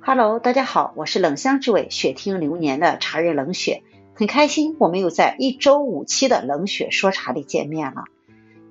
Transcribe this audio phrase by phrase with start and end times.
[0.00, 3.82] Hello，大家好，我是冷香之味雪听流年的茶人冷雪，
[4.14, 8.04] 很开心我们又在一周五期的冷雪说茶里见面了。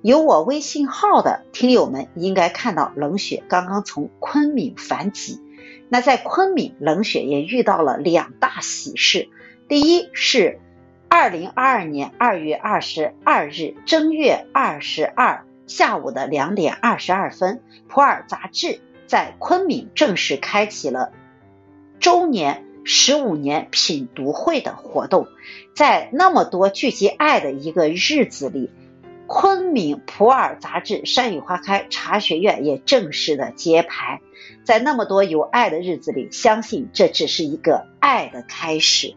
[0.02, 5.40] 有我微信号的听友们应该看到冷雪刚刚从昆明返籍，
[5.88, 9.28] 那在昆明冷雪也遇到了两大喜事，
[9.68, 10.60] 第一是
[11.08, 21.12] 二零二二年二月二十二日正月二十二下午的两点二十二分，普洱杂志在昆明正式开启了。
[22.00, 25.28] 周年十五年品读会的活动，
[25.74, 28.70] 在那么多聚集爱的一个日子里，
[29.26, 34.20] 昆明普洱杂志山雨花开茶学院也正式的揭牌。
[34.64, 39.14] 在那么多有爱的日子里，相信这只是一个爱的开始。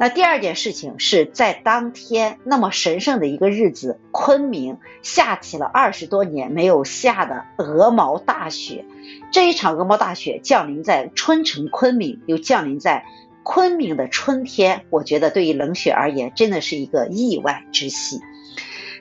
[0.00, 8.84] 那第二件事情是在当天那么神圣的一个日子，昆明下起了二十多年没有下的鹅毛大雪。
[9.32, 13.04] 这一场鹅毛大雪降临在春城昆明，又降临在
[13.42, 14.84] 昆明的春天。
[14.90, 18.20] 我觉得对于冷雪而言，真的是一个意外之喜。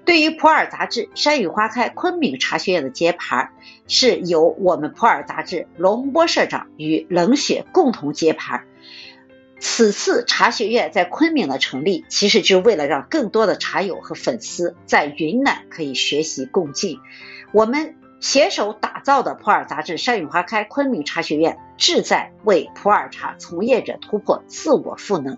[0.04, 3.52] 对于普洱杂志山雨花开昆明茶学院的揭牌，
[3.88, 8.64] 是由我们普洱杂志龙波社长与冷雪共同揭牌。
[9.60, 17.00] 此次茶学院在昆明的成立，其实就是为了让更多的茶友和粉丝在云南可以学习共进。
[17.54, 25.38] 我们携手打造的普洱杂志山雨花开昆明茶学院，志在为普洱茶从业者突破自我赋能，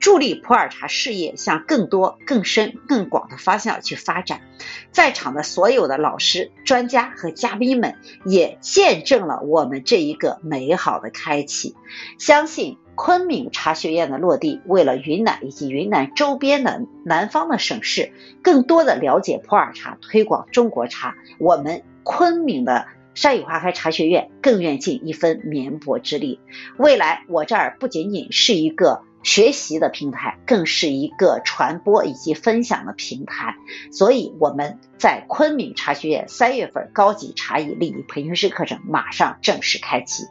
[0.00, 4.42] 助力普洱茶事业向更多、更深、更广的方向去发展。
[4.90, 11.74] 在场的所有的老师、专家和嘉宾们，也见证了我们这一个美好的开启。
[12.18, 12.78] 相信。
[12.96, 18.10] 昆明茶学院的落地，为了云南以及云南周边的南方的省市
[18.42, 26.40] 更多的了解普洱茶，推广中国茶，我们昆明的山雨花开茶学院更愿尽一分绵薄之力。
[26.78, 29.02] 未来，我这儿不仅仅是一个。
[29.26, 33.56] 学习的平台更是一个传播以及分享的平台，
[33.90, 40.22] 所以我们在昆明茶学院三月份高级茶艺礼仪培训师课程马上正式开启。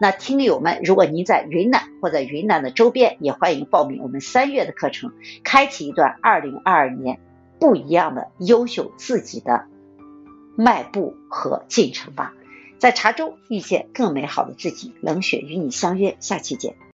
[0.00, 5.12] 那听友们，如果您在云南或者云南的周边，也欢迎报名我们三月的课程，
[5.44, 7.20] 开启一段二零二二年
[7.60, 9.66] 不一样的优秀自己的
[10.56, 12.34] 迈步和进程吧。
[12.80, 16.74] 在茶中遇见更美好的自己，冷雪与你相约，下期见。